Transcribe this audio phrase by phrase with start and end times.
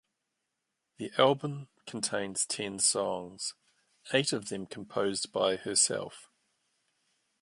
[0.97, 3.53] The album contains ten songs,
[4.11, 6.27] eight of them composed by herself.